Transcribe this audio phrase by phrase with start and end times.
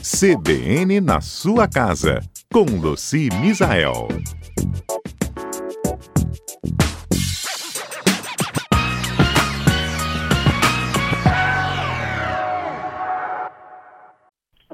[0.00, 2.20] CBN na sua casa,
[2.52, 4.08] com Luci Misael.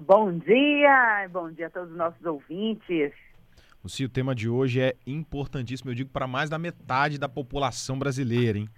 [0.01, 3.13] Bom dia, bom dia a todos os nossos ouvintes.
[3.85, 7.99] Luci, o tema de hoje é importantíssimo, eu digo, para mais da metade da população
[7.99, 8.69] brasileira, hein?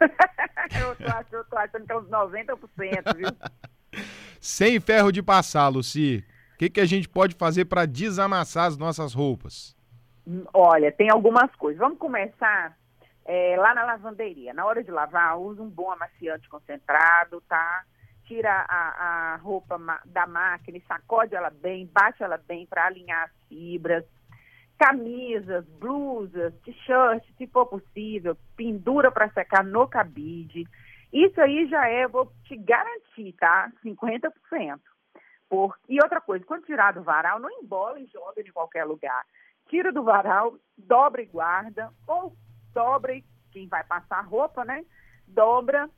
[0.00, 3.28] eu, tô achando, eu tô achando que é uns 90%, viu?
[4.42, 6.24] Sem ferro de passar, Luci.
[6.54, 9.76] O que, que a gente pode fazer para desamassar as nossas roupas?
[10.52, 11.78] Olha, tem algumas coisas.
[11.78, 12.76] Vamos começar
[13.24, 14.52] é, lá na lavanderia.
[14.52, 17.84] Na hora de lavar, usa um bom amaciante concentrado, tá?
[18.24, 23.48] Tira a, a roupa da máquina sacode ela bem, bate ela bem para alinhar as
[23.48, 24.04] fibras.
[24.76, 30.66] Camisas, blusas, t-shirts, se for possível, pendura para secar no cabide.
[31.12, 33.70] Isso aí já é, vou te garantir, tá?
[33.84, 34.80] 50%.
[35.48, 35.76] Por...
[35.88, 39.22] E outra coisa, quando tirar do varal, não embola e joga de qualquer lugar.
[39.68, 42.34] Tira do varal, dobra e guarda, ou
[42.72, 44.84] dobra e quem vai passar roupa, né?
[45.28, 45.88] Dobra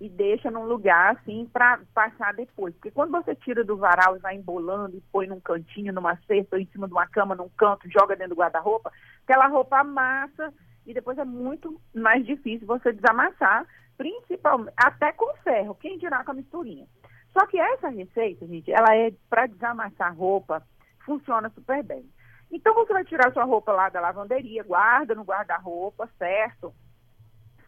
[0.00, 2.74] e deixa num lugar assim para passar depois.
[2.74, 6.56] Porque quando você tira do varal e vai embolando e põe num cantinho, numa cesta
[6.56, 10.52] ou em cima de uma cama, num canto, joga dentro do guarda-roupa, aquela roupa amassa
[10.86, 16.32] e depois é muito mais difícil você desamassar principalmente, até com ferro, quem dirá com
[16.32, 16.86] a misturinha.
[17.32, 20.62] Só que essa receita, gente, ela é para desamassar roupa,
[21.04, 22.08] funciona super bem.
[22.50, 26.72] Então você vai tirar sua roupa lá da lavanderia, guarda no guarda-roupa, certo?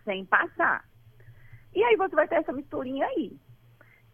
[0.05, 0.85] Sem passar.
[1.75, 3.37] E aí você vai ter essa misturinha aí.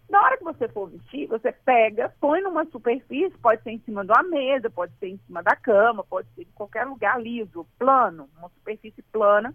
[0.09, 4.05] Na hora que você for vestir, você pega, põe numa superfície, pode ser em cima
[4.05, 7.67] de uma mesa, pode ser em cima da cama, pode ser em qualquer lugar liso,
[7.79, 9.55] plano, uma superfície plana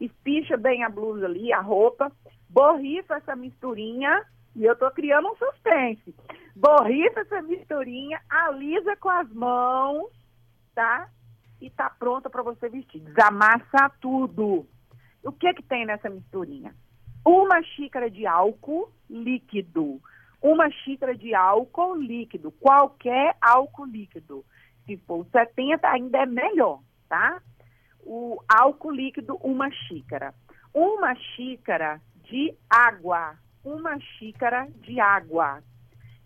[0.00, 2.12] espicha bem a blusa ali, a roupa,
[2.48, 6.14] borrifa essa misturinha, e eu estou criando um suspense.
[6.56, 10.10] Borrifa essa misturinha, alisa com as mãos,
[10.74, 11.08] tá?
[11.60, 13.00] E tá pronta para você vestir.
[13.00, 14.66] Desamassa tudo.
[15.24, 16.74] O que que tem nessa misturinha?
[17.24, 20.00] Uma xícara de álcool líquido.
[20.40, 22.50] Uma xícara de álcool líquido.
[22.52, 24.44] Qualquer álcool líquido.
[24.86, 27.42] Se for 70, ainda é melhor, tá?
[28.08, 30.34] O álcool líquido, uma xícara.
[30.72, 35.62] Uma xícara de água, uma xícara de água.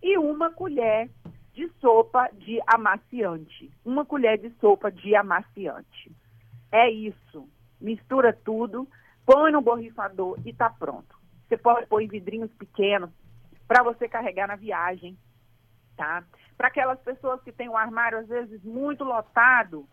[0.00, 1.10] E uma colher
[1.52, 3.70] de sopa de amaciante.
[3.84, 6.14] Uma colher de sopa de amaciante.
[6.70, 7.48] É isso.
[7.80, 8.88] Mistura tudo,
[9.26, 11.16] põe no borrifador e está pronto.
[11.48, 13.10] Você pode pôr em vidrinhos pequenos
[13.66, 15.18] para você carregar na viagem,
[15.96, 16.24] tá?
[16.56, 19.86] Para aquelas pessoas que têm o um armário às vezes muito lotado,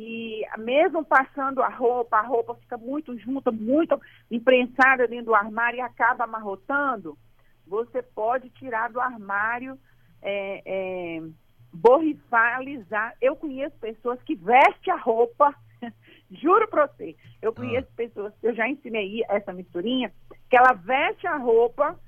[0.00, 4.00] e mesmo passando a roupa, a roupa fica muito junta, muito
[4.30, 7.18] imprensada dentro do armário e acaba amarrotando,
[7.66, 9.76] você pode tirar do armário,
[10.22, 11.22] é, é,
[11.72, 13.12] borrifar, alisar.
[13.20, 15.52] Eu conheço pessoas que vestem a roupa,
[16.30, 17.96] juro para você, eu conheço ah.
[17.96, 20.12] pessoas, eu já ensinei essa misturinha,
[20.48, 21.98] que ela veste a roupa,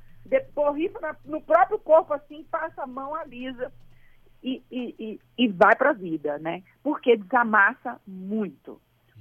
[0.54, 3.72] borrifa no próprio corpo assim, passa a mão, alisa
[4.42, 6.62] e, e, e, e vai para a vida, né?
[6.82, 8.80] Porque desamassa muito.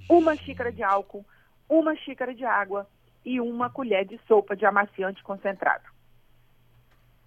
[0.09, 1.25] Uma xícara de álcool,
[1.67, 2.87] uma xícara de água
[3.25, 5.83] e uma colher de sopa de amaciante concentrado.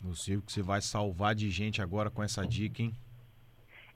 [0.02, 2.92] Não sei o que você vai salvar de gente agora com essa dica, hein?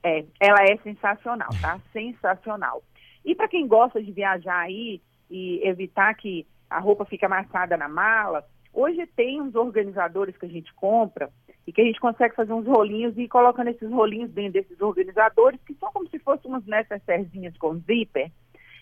[0.03, 1.79] É, ela é sensacional, tá?
[1.91, 2.81] sensacional.
[3.25, 7.89] E para quem gosta de viajar aí e evitar que a roupa fique amassada na
[7.89, 11.29] mala, hoje tem uns organizadores que a gente compra
[11.67, 14.79] e que a gente consegue fazer uns rolinhos e ir colocando esses rolinhos dentro desses
[14.79, 18.31] organizadores, que são como se fossem umas necessairezinhas com zíper,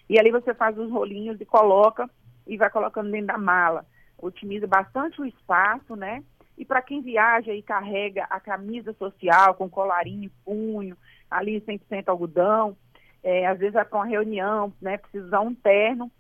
[0.08, 2.08] e ali você faz os rolinhos e coloca
[2.46, 3.88] e vai colocando dentro da mala.
[4.20, 6.24] Otimiza bastante o espaço, né?
[6.56, 10.96] E para quem viaja e carrega a camisa social com colarinho, punho,
[11.30, 12.78] ali 100% algodão,
[13.24, 14.98] é, às vezes vai para uma reunião, né?
[14.98, 16.12] Precisa usar um terno,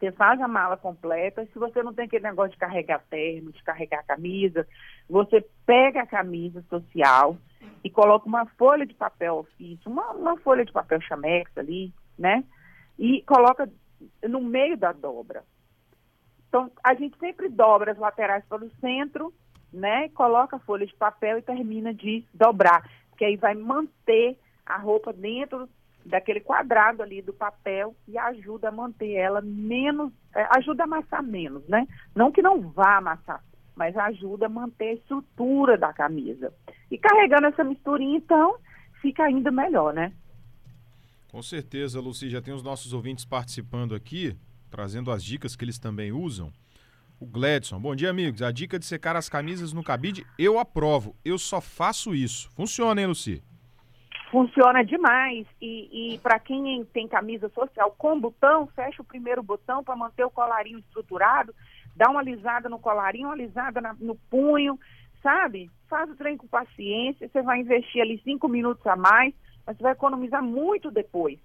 [0.00, 1.46] você faz a mala completa.
[1.52, 4.66] Se você não tem aquele negócio de carregar terno, de carregar camisa,
[5.08, 7.36] você pega a camisa social
[7.84, 12.42] e coloca uma folha de papel ofício, uma, uma folha de papel chamex ali, né?
[12.98, 13.70] E coloca
[14.26, 15.44] no meio da dobra.
[16.48, 19.32] Então, a gente sempre dobra as laterais para o centro,
[19.70, 20.08] né?
[20.10, 25.12] Coloca a folha de papel e termina de dobrar, que aí vai manter a roupa
[25.12, 25.68] dentro
[26.04, 31.22] daquele quadrado ali do papel e ajuda a manter ela menos, é, ajuda a amassar
[31.22, 31.86] menos, né?
[32.14, 33.42] Não que não vá amassar,
[33.76, 36.52] mas ajuda a manter a estrutura da camisa.
[36.90, 38.56] E carregando essa misturinha, então,
[39.00, 40.12] fica ainda melhor, né?
[41.28, 44.36] Com certeza, Luci, já tem os nossos ouvintes participando aqui,
[44.68, 46.52] trazendo as dicas que eles também usam.
[47.20, 48.40] O Gledson, bom dia, amigos.
[48.42, 51.14] A dica de secar as camisas no cabide, eu aprovo.
[51.24, 52.50] Eu só faço isso.
[52.52, 53.42] Funciona, hein, Luci?
[54.30, 55.46] Funciona demais.
[55.60, 60.24] E, e para quem tem camisa social com botão, fecha o primeiro botão para manter
[60.24, 61.54] o colarinho estruturado,
[61.96, 64.78] dá uma alisada no colarinho, uma alisada na, no punho,
[65.22, 65.68] sabe?
[65.88, 69.34] Faz o trem com paciência, você vai investir ali cinco minutos a mais,
[69.66, 71.38] mas você vai economizar muito depois.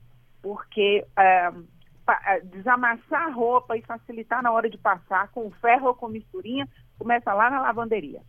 [0.43, 1.51] Porque é,
[2.43, 6.67] desamassar a roupa e facilitar na hora de passar com ferro ou com misturinha,
[6.99, 8.21] começa lá na lavanderia.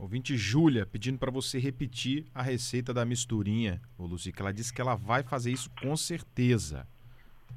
[0.00, 4.72] Ouvinte Júlia pedindo para você repetir a receita da misturinha, ô Luci, que ela disse
[4.72, 6.88] que ela vai fazer isso com certeza.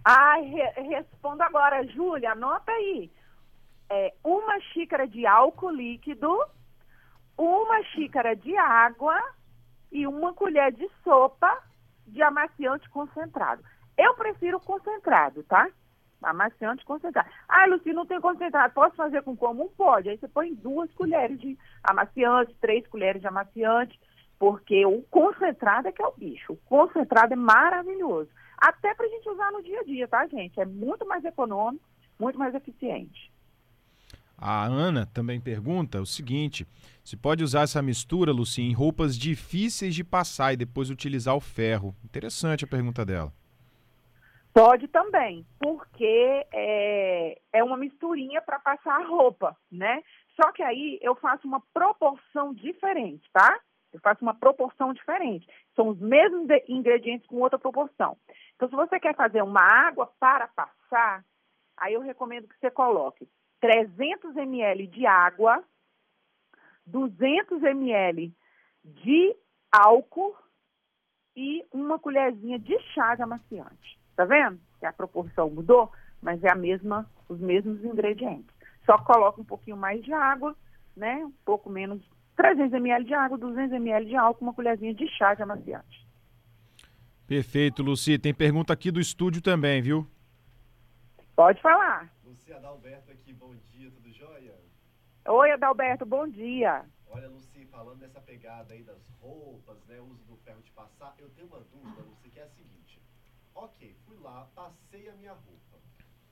[0.03, 3.09] Ah, re respondo agora, Júlia, anota aí.
[3.89, 6.37] É, uma xícara de álcool líquido,
[7.37, 9.17] uma xícara de água
[9.89, 11.63] e uma colher de sopa
[12.05, 13.63] de amaciante concentrado.
[13.97, 15.69] Eu prefiro concentrado, tá?
[16.23, 17.29] Amaciante concentrado.
[17.47, 18.73] Ah, Luci, não tem concentrado.
[18.73, 19.69] Posso fazer com comum?
[19.77, 20.09] Pode.
[20.09, 23.99] Aí você põe duas colheres de amaciante, três colheres de amaciante,
[24.39, 26.53] porque o concentrado é que é o bicho.
[26.53, 28.29] O concentrado é maravilhoso.
[28.57, 30.59] Até pra gente usar no dia a dia, tá, gente?
[30.59, 31.85] É muito mais econômico,
[32.19, 33.31] muito mais eficiente.
[34.37, 36.67] A Ana também pergunta o seguinte:
[37.03, 41.39] se pode usar essa mistura, Luci, em roupas difíceis de passar e depois utilizar o
[41.39, 41.95] ferro?
[42.03, 43.31] Interessante a pergunta dela.
[44.53, 50.03] Pode também, porque é, é uma misturinha para passar a roupa, né?
[50.35, 53.59] Só que aí eu faço uma proporção diferente, tá?
[53.91, 55.47] Eu faço uma proporção diferente.
[55.75, 58.15] São os mesmos ingredientes com outra proporção.
[58.55, 61.25] Então, se você quer fazer uma água para passar,
[61.75, 63.27] aí eu recomendo que você coloque
[63.59, 65.63] 300 ml de água,
[66.85, 68.31] 200 ml
[68.83, 69.35] de
[69.71, 70.37] álcool
[71.35, 74.02] e uma colherzinha de chá de amaciante.
[74.15, 74.59] Tá vendo?
[74.79, 78.53] Que a proporção mudou, mas é a mesma, os mesmos ingredientes.
[78.85, 80.55] Só coloca um pouquinho mais de água,
[80.95, 81.25] né?
[81.25, 82.01] Um pouco menos,
[82.35, 86.07] 300 ml de água, 200 ml de álcool, uma colherzinha de chá de amaciante.
[87.27, 88.19] Perfeito, Luci.
[88.19, 90.05] Tem pergunta aqui do estúdio também, viu?
[91.35, 92.13] Pode falar.
[92.23, 94.53] Luci Adalberto aqui, bom dia, tudo jóia?
[95.27, 96.85] Oi, Adalberto, bom dia.
[97.09, 101.29] Olha, Luci, falando dessa pegada aí das roupas, né, uso do ferro de passar, eu
[101.29, 102.62] tenho uma dúvida, Luci, que é a seguinte.
[103.55, 105.77] Ok, fui lá, passei a minha roupa.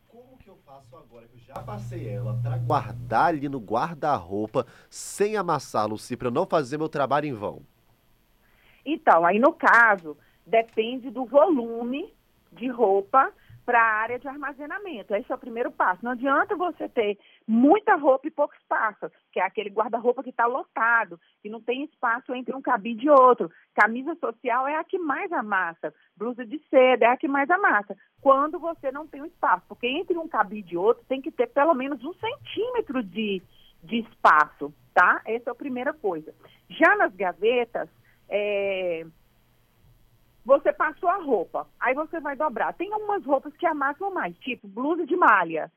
[0.08, 4.66] Como que eu faço agora que eu já passei ela para guardar ali no guarda-roupa
[4.90, 7.62] sem amassar, Luci, para não fazer meu trabalho em vão?
[8.86, 12.14] Então, aí no caso, depende do volume
[12.52, 13.32] de roupa
[13.66, 15.16] para a área de armazenamento.
[15.16, 16.04] Esse é o primeiro passo.
[16.04, 17.18] Não adianta você ter
[17.48, 21.84] muita roupa e pouco espaço, que é aquele guarda-roupa que está lotado, que não tem
[21.84, 23.52] espaço entre um cabide e outro.
[23.76, 27.96] Camisa social é a que mais amassa, blusa de seda é a que mais amassa.
[28.22, 31.48] Quando você não tem um espaço, porque entre um cabide e outro tem que ter
[31.48, 33.42] pelo menos um centímetro de,
[33.84, 35.22] de espaço, tá?
[35.26, 36.34] Essa é a primeira coisa.
[36.70, 37.90] Já nas gavetas,
[38.30, 39.06] é,
[40.46, 42.74] você passou a roupa, aí você vai dobrar.
[42.74, 45.72] Tem algumas roupas que amassam mais, tipo blusa de malha.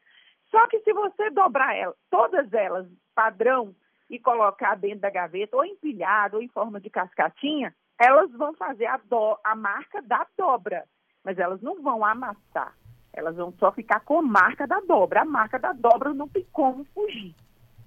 [0.51, 3.75] Só que se você dobrar ela, todas elas padrão
[4.09, 8.87] e colocar dentro da gaveta, ou empilhado, ou em forma de cascatinha, elas vão fazer
[8.87, 10.85] a, do, a marca da dobra,
[11.25, 12.75] mas elas não vão amassar.
[13.13, 15.23] Elas vão só ficar com a marca da dobra.
[15.23, 17.35] A marca da dobra não tem como fugir,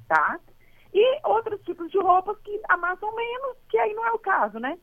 [0.08, 0.40] tá?
[0.94, 4.78] E outros tipos de roupas que amassam menos, que aí não é o caso, né?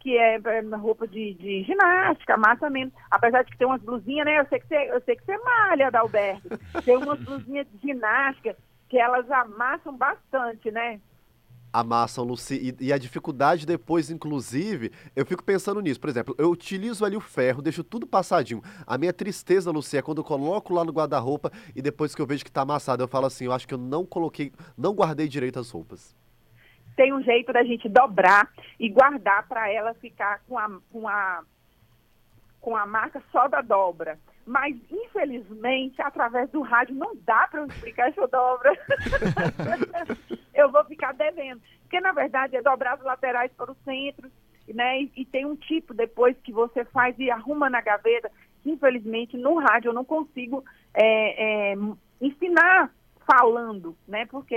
[0.00, 2.92] Que é, é roupa de, de ginástica, massa mesmo.
[3.10, 4.40] Apesar de que tem umas blusinhas, né?
[4.40, 6.48] Eu sei que você, eu sei que você malha, Adalberto.
[6.84, 8.56] Tem umas blusinhas de ginástica
[8.88, 11.00] que elas amassam bastante, né?
[11.70, 12.74] Amassam, Luci.
[12.80, 16.00] E, e, a dificuldade depois, inclusive, eu fico pensando nisso.
[16.00, 18.62] Por exemplo, eu utilizo ali o ferro, deixo tudo passadinho.
[18.86, 22.26] A minha tristeza, Luci, é quando eu coloco lá no guarda-roupa e depois que eu
[22.26, 25.28] vejo que tá amassado, eu falo assim, eu acho que eu não coloquei, não guardei
[25.28, 26.16] direito as roupas
[26.98, 31.44] tem um jeito da gente dobrar e guardar para ela ficar com a, com, a,
[32.60, 34.18] com a marca só da dobra.
[34.44, 38.76] Mas, infelizmente, através do rádio não dá para eu explicar essa dobra.
[40.52, 41.62] eu vou ficar devendo.
[41.82, 44.28] Porque, na verdade, é dobrar as laterais para o centro,
[44.66, 45.02] né?
[45.02, 48.28] E, e, tem um tipo depois que você faz e arruma na gaveta.
[48.66, 51.76] Infelizmente, no rádio eu não consigo é, é,
[52.20, 52.90] ensinar
[53.24, 54.26] falando, né?
[54.26, 54.56] Porque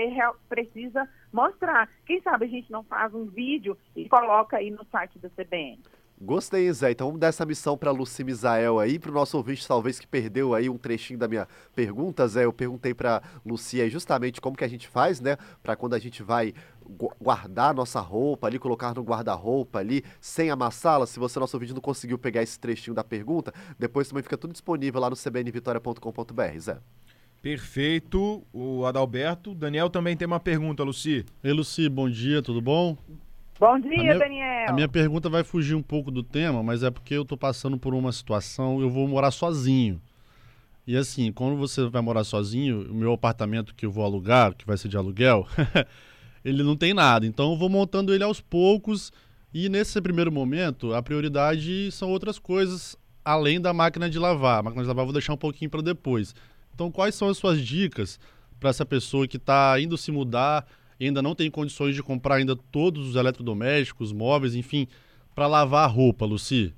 [0.50, 1.90] precisa mostrar.
[2.06, 5.80] Quem sabe a gente não faz um vídeo e coloca aí no site da CBN.
[6.24, 6.92] Gostei, Zé.
[6.92, 10.06] Então vamos dar essa missão para Luci Misael aí, para o nosso ouvinte talvez que
[10.06, 12.46] perdeu aí um trechinho da minha pergunta, Zé.
[12.46, 16.00] Eu perguntei para Luci aí justamente como que a gente faz, né, para quando a
[16.00, 16.54] gente vai
[17.20, 21.08] guardar nossa roupa ali, colocar no guarda-roupa ali, sem amassá-la.
[21.08, 24.52] Se você, nosso ouvinte, não conseguiu pegar esse trechinho da pergunta, depois também fica tudo
[24.52, 26.78] disponível lá no cbnvitoria.com.br, Zé.
[27.42, 29.56] Perfeito, o Adalberto.
[29.56, 31.26] Daniel também tem uma pergunta, Luci.
[31.44, 32.96] Ei, Luci, bom dia, tudo bom?
[33.60, 34.70] Bom dia, minha- Daniel.
[34.70, 37.78] A minha pergunta vai fugir um pouco do tema, mas é porque eu tô passando
[37.80, 40.00] por uma situação, eu vou morar sozinho.
[40.86, 44.66] E assim, quando você vai morar sozinho, o meu apartamento que eu vou alugar, que
[44.66, 45.48] vai ser de aluguel,
[46.46, 47.26] ele não tem nada.
[47.26, 49.12] Então eu vou montando ele aos poucos
[49.54, 52.96] e nesse primeiro momento, a prioridade são outras coisas
[53.26, 54.60] além da máquina de lavar.
[54.60, 56.34] A máquina de lavar eu vou deixar um pouquinho para depois.
[56.82, 58.20] Então, quais são as suas dicas
[58.60, 60.66] para essa pessoa que está indo se mudar
[61.00, 64.88] ainda não tem condições de comprar ainda todos os eletrodomésticos, móveis, enfim,
[65.36, 66.74] para lavar a roupa, Luci?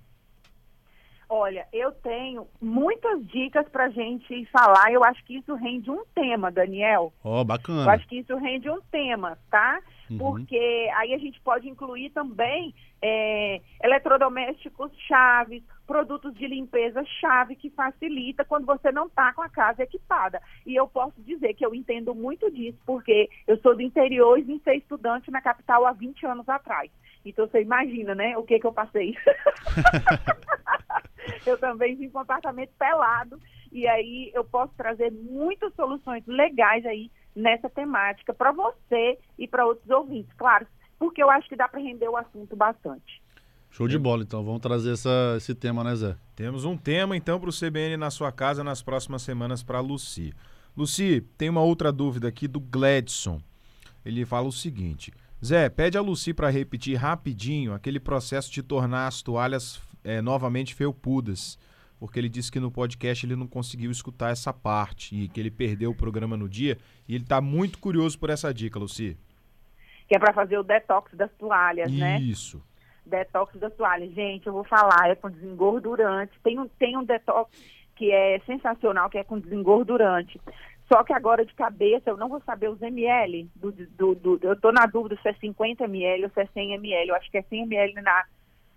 [1.29, 4.91] Olha, eu tenho muitas dicas pra gente falar.
[4.91, 7.13] Eu acho que isso rende um tema, Daniel.
[7.23, 7.89] Ó, Eu bacana.
[7.91, 9.79] acho que isso rende um tema, tá?
[10.09, 10.17] Uhum.
[10.17, 17.69] Porque aí a gente pode incluir também é, eletrodomésticos chaves, produtos de limpeza chave que
[17.69, 20.41] facilita quando você não está com a casa equipada.
[20.65, 24.43] E eu posso dizer que eu entendo muito disso, porque eu sou do interior e
[24.43, 26.91] vim ser estudante na capital há 20 anos atrás.
[27.25, 29.15] Então você imagina, né, o que que eu passei.
[31.45, 33.39] eu também vim com um apartamento pelado
[33.71, 39.65] e aí eu posso trazer muitas soluções legais aí nessa temática para você e para
[39.65, 40.67] outros ouvintes, claro,
[40.99, 43.22] porque eu acho que dá para render o assunto bastante.
[43.73, 44.43] Show de bola, então.
[44.43, 46.15] Vamos trazer essa, esse tema, né, Zé?
[46.35, 50.31] Temos um tema então para o CBN na sua casa nas próximas semanas para Luci.
[50.77, 53.41] Luci, tem uma outra dúvida aqui do Gladson.
[54.05, 55.11] Ele fala o seguinte:
[55.43, 60.75] Zé, pede a Luci para repetir rapidinho aquele processo de tornar as toalhas eh, novamente
[60.75, 61.57] felpudas.
[61.99, 65.49] Porque ele disse que no podcast ele não conseguiu escutar essa parte e que ele
[65.49, 66.77] perdeu o programa no dia.
[67.07, 69.17] E ele está muito curioso por essa dica, Luci.
[70.07, 72.21] Que é para fazer o detox das toalhas, né?
[72.21, 72.61] Isso.
[73.05, 74.13] Detox das toalhas.
[74.13, 76.31] Gente, eu vou falar, é com desengordurante.
[76.43, 77.51] Tem um, tem um detox
[77.95, 80.39] que é sensacional, que é com desengordurante.
[80.91, 83.49] Só que agora de cabeça eu não vou saber os ml.
[83.55, 86.73] Do, do, do- eu tô na dúvida se é 50 ml ou se é 100
[86.73, 87.09] ml.
[87.09, 88.23] Eu acho que é 100 ml na,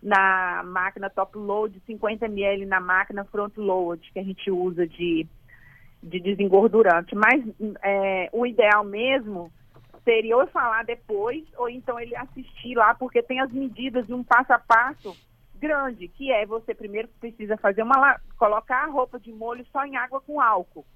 [0.02, 5.26] na máquina top load, 50 ml na máquina front load, que a gente usa de,
[6.02, 7.14] de desengordurante.
[7.14, 7.44] Mas
[7.82, 9.50] é, o ideal mesmo
[10.06, 14.22] seria ou falar depois, ou então ele assistir lá, porque tem as medidas de um
[14.22, 15.16] passo a passo
[15.56, 19.96] grande, que é você primeiro precisa fazer uma colocar a roupa de molho só em
[19.96, 20.86] água com álcool,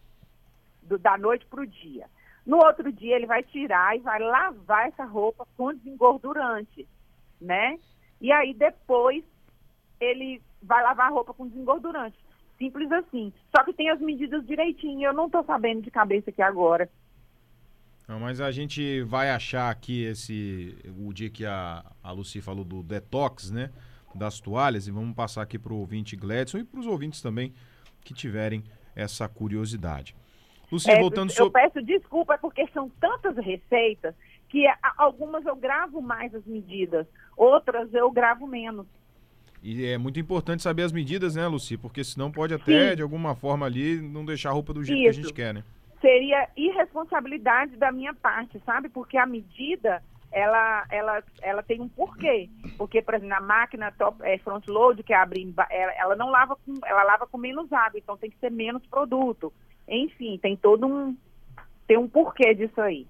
[0.82, 2.06] do- da noite para o dia.
[2.46, 6.86] No outro dia ele vai tirar e vai lavar essa roupa com desengordurante,
[7.40, 7.78] né?
[8.20, 9.24] E aí depois
[9.98, 12.16] ele vai lavar a roupa com desengordurante.
[12.58, 13.32] Simples assim.
[13.56, 15.08] Só que tem as medidas direitinho.
[15.08, 16.88] Eu não estou sabendo de cabeça aqui agora.
[18.10, 22.64] Não, mas a gente vai achar aqui esse o dia que a, a Lucy falou
[22.64, 23.70] do detox, né?
[24.12, 27.54] Das toalhas, e vamos passar aqui para o ouvinte Gladson e para os ouvintes também
[28.04, 28.64] que tiverem
[28.96, 30.16] essa curiosidade.
[30.72, 31.62] Lucy, É, voltando eu sobre.
[31.62, 34.12] peço desculpa porque são tantas receitas
[34.48, 34.64] que
[34.98, 38.88] algumas eu gravo mais as medidas, outras eu gravo menos.
[39.62, 41.76] E é muito importante saber as medidas, né, Lucy?
[41.76, 42.96] Porque senão pode até, Sim.
[42.96, 45.22] de alguma forma ali, não deixar a roupa do jeito que a Isso.
[45.22, 45.62] gente quer, né?
[46.00, 48.88] Seria irresponsabilidade da minha parte, sabe?
[48.88, 50.02] Porque a medida
[50.32, 52.48] ela, ela, ela tem um porquê.
[52.78, 56.56] Porque, por exemplo, na máquina top, é, front load, que abre, ela, ela não lava
[56.56, 59.52] com, ela lava com menos água, então tem que ser menos produto.
[59.88, 61.16] Enfim, tem todo um
[61.86, 63.04] tem um porquê disso aí.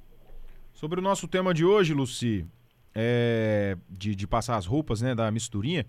[0.73, 2.47] Sobre o nosso tema de hoje, Lucy,
[2.95, 5.85] é, de, de passar as roupas, né, da misturinha,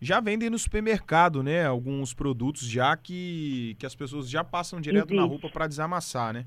[0.00, 5.14] já vendem no supermercado, né, alguns produtos já que, que as pessoas já passam direto
[5.14, 5.30] na Existe.
[5.30, 6.44] roupa para desamassar, né?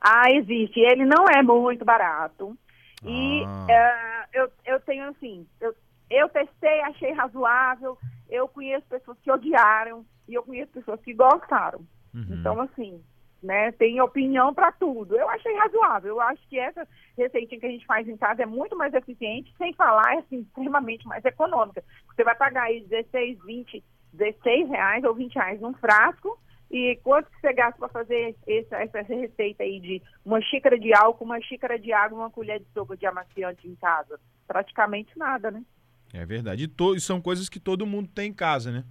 [0.00, 0.80] Ah, existe.
[0.80, 2.56] Ele não é muito barato.
[3.04, 3.66] E Ah.
[3.70, 5.74] eh, eu, eu tenho assim, eu,
[6.10, 7.98] eu testei, achei razoável.
[8.28, 11.80] Eu conheço pessoas que odiaram e eu conheço pessoas que gostaram.
[12.14, 12.26] Uhum.
[12.30, 13.00] Então, assim,
[13.42, 15.16] né, tem opinião para tudo.
[15.16, 16.10] Eu achei razoável.
[16.10, 19.54] Eu acho que essa receitinha que a gente faz em casa é muito mais eficiente,
[19.56, 21.82] sem falar, assim, extremamente mais econômica.
[22.14, 23.82] Você vai pagar aí 16, 20,
[24.12, 26.38] 16 reais ou 20 reais num frasco.
[26.70, 30.94] E quanto que você gasta para fazer essa, essa receita aí de uma xícara de
[30.94, 34.20] álcool, uma xícara de água, uma colher de sopa de amaciante em casa?
[34.46, 35.64] Praticamente nada, né?
[36.12, 36.64] É verdade.
[36.64, 38.84] E, to- e são coisas que todo mundo tem em casa, né?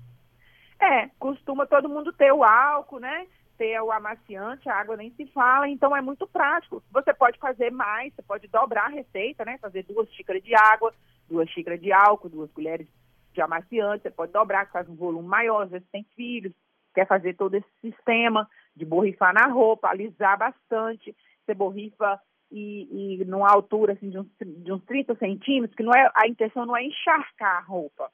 [0.81, 3.27] É, costuma todo mundo ter o álcool, né?
[3.59, 6.81] Ter o amaciante, a água nem se fala, então é muito prático.
[6.91, 9.57] Você pode fazer mais, você pode dobrar a receita, né?
[9.57, 10.93] Fazer duas xícaras de água,
[11.27, 12.87] duas xícaras de álcool, duas colheres
[13.33, 16.53] de amaciante, você pode dobrar, faz um volume maior, às vezes tem filhos,
[16.95, 21.13] quer fazer todo esse sistema de borrifar na roupa, alisar bastante,
[21.45, 22.17] você borrifa
[22.49, 26.29] e, e numa altura assim, de, uns, de uns 30 centímetros, que não é, a
[26.29, 28.09] intenção não é encharcar a roupa.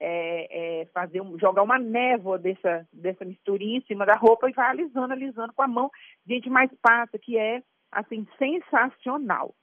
[0.00, 4.52] É, é, fazer um, jogar uma névoa dessa, dessa misturinha em cima da roupa e
[4.52, 5.90] vai alisando, alisando com a mão.
[6.26, 9.54] Gente, mais passa, que é assim, sensacional.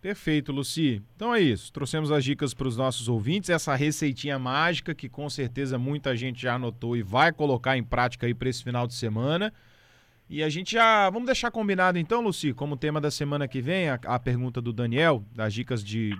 [0.00, 1.02] Perfeito, Luci.
[1.16, 1.72] Então é isso.
[1.72, 3.50] Trouxemos as dicas para os nossos ouvintes.
[3.50, 8.26] Essa receitinha mágica que com certeza muita gente já anotou e vai colocar em prática
[8.26, 9.52] aí para esse final de semana.
[10.28, 11.08] E a gente já.
[11.10, 14.72] Vamos deixar combinado então, Luci, como tema da semana que vem, a, a pergunta do
[14.72, 16.16] Daniel, das dicas de.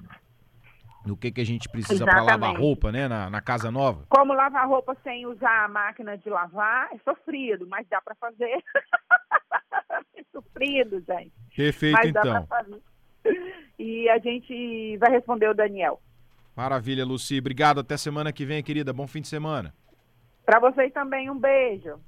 [1.06, 3.06] Do que, que a gente precisa para lavar roupa, né?
[3.06, 4.04] Na, na, casa nova.
[4.08, 8.62] Como lavar roupa sem usar a máquina de lavar é sofrido, mas dá para fazer.
[10.16, 11.32] é sofrido, gente.
[11.54, 12.46] Perfeito, mas então.
[13.78, 16.00] E a gente vai responder o Daniel.
[16.56, 17.38] Maravilha, Luci.
[17.38, 17.80] Obrigado.
[17.80, 18.92] Até semana que vem, querida.
[18.92, 19.72] Bom fim de semana.
[20.44, 22.00] Para vocês também, um beijo.